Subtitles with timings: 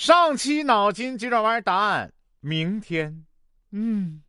[0.00, 2.10] 上期脑筋急转弯答案：
[2.40, 3.26] 明天。
[3.72, 4.22] 嗯，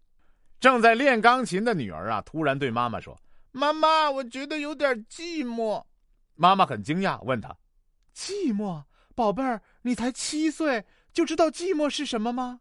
[0.59, 3.17] 正在练钢琴的女儿啊，突然对妈妈说
[3.53, 5.81] ：“妈妈，我觉得有点寂寞。”
[6.35, 7.55] 妈妈很惊讶，问她
[8.13, 8.83] ：“寂寞，
[9.15, 12.59] 宝贝儿，你才七岁，就知道寂寞是什么吗？”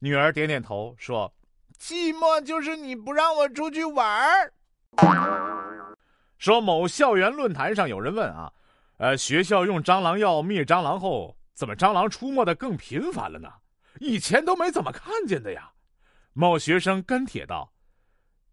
[0.00, 1.34] 女儿点点头，说
[1.78, 4.54] ：“寂寞就是你不让我出去玩儿。”
[6.38, 8.50] 说某校园论坛上有人问啊，
[8.96, 11.36] 呃，学校用蟑螂药灭蟑螂后。
[11.58, 13.52] 怎么蟑螂出没的更频繁了呢？
[13.98, 15.68] 以前都没怎么看见的呀。
[16.32, 17.72] 某学生跟帖道：“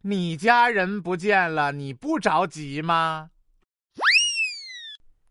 [0.02, 3.30] 你家人不见了，你不着急吗？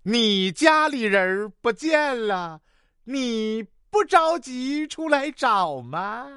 [0.05, 2.61] 你家里人不见了，
[3.03, 6.29] 你不着急出来找吗？”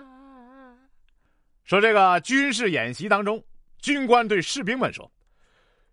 [1.66, 3.46] 说这个军事演习当中，
[3.80, 5.12] 军官对士兵们说：“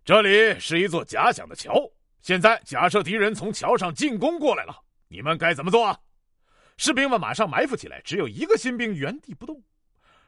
[0.03, 1.87] 这里是一座假想的桥，
[2.23, 4.75] 现在假设敌人从桥上进攻过来了。”
[5.07, 5.97] 你们该怎么做？
[6.77, 9.63] 士兵们马上埋伏起来，只有一个新兵原地不动。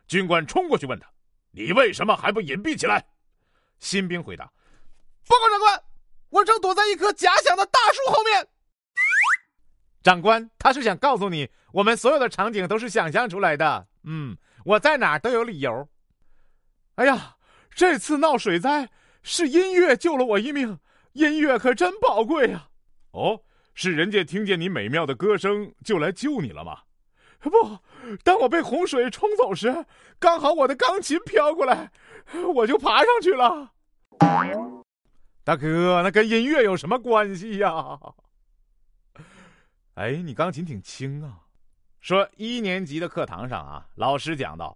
[0.08, 1.12] 军官冲过去问他
[1.52, 3.06] ：“你为什么还不隐蔽起来？”
[3.80, 4.46] 新兵回答
[5.28, 5.84] ：“报告长官，
[6.30, 8.48] 我正躲在一棵假想的大树后面。”
[10.02, 13.86] 长官，他是想告诉你，我们所有的场景都是想象出来的。
[14.04, 15.90] 嗯，我在哪儿都有理由。
[16.96, 17.36] 哎呀，
[17.72, 18.90] 这次闹水灾
[19.22, 20.80] 是音乐救了我一命，
[21.12, 22.70] 音乐可真宝贵呀！
[23.12, 23.44] 哦。
[23.80, 26.80] 是人家听见你美妙的歌声就来救你了吗？
[27.42, 27.78] 不，
[28.24, 29.86] 当我被洪水冲走时，
[30.18, 31.92] 刚好我的钢琴飘过来，
[32.56, 33.72] 我就爬上去了。
[35.44, 38.00] 大哥，那跟音乐有什么关系呀？
[39.94, 41.42] 哎，你钢琴挺轻啊。
[42.02, 44.76] 说一年级的课堂上啊，老师讲到，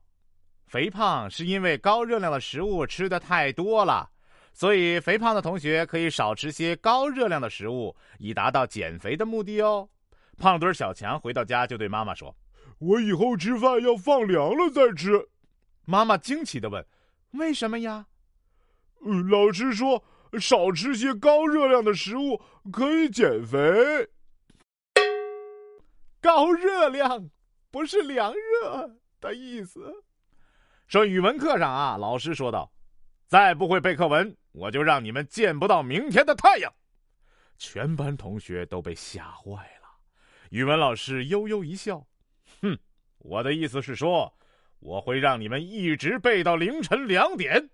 [0.67, 4.11] 肥胖是因为高热量的食物吃的太多了。
[4.53, 9.89] 所以，肥胖的同学可以少吃些高热量的食物，以达到减肥的目的哦。
[10.37, 12.35] 胖墩小强回到家就对妈妈说
[12.79, 15.29] ：“我以后吃饭要放凉了再吃。”
[15.85, 16.85] 妈妈惊奇的问
[17.33, 18.07] ：“为什么呀
[19.05, 20.03] ？”“嗯，老师说
[20.39, 22.41] 少吃些高热量的食物
[22.71, 24.09] 可以减肥。”
[26.21, 27.29] 高热量
[27.71, 30.03] 不是凉热的意思。
[30.87, 32.71] 说语文课上啊，老师说道
[33.27, 36.73] ：“再不会背课文。”我就让你们见不到明天的太阳！
[37.57, 39.51] 全班同学都被吓坏
[39.81, 39.89] 了。
[40.49, 42.05] 语文老师悠悠一笑
[42.61, 42.77] ：“哼，
[43.19, 44.37] 我的意思是说，
[44.79, 47.69] 我会让你们一直背到凌晨两点，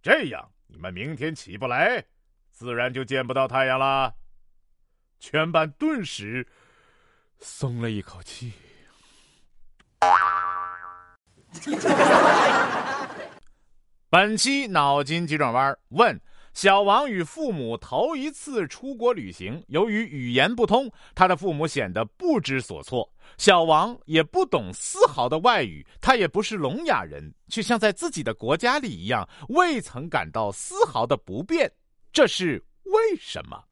[0.00, 2.04] 这样你们明天起不来，
[2.50, 4.14] 自然就见不到太阳了。”
[5.18, 6.46] 全班顿时
[7.38, 8.52] 松了一口气。
[14.18, 16.18] 本期脑筋急转弯问：
[16.54, 23.06] 小王与父母头一次出国旅行，由于语言不通，他的父母显得不知所措。
[23.36, 31.70] 小王也不懂丝毫的外语，他也不是聋哑人，却像在自己的国家里一样，未曾感到丝毫的不便。
[32.10, 33.62] 这是为什么？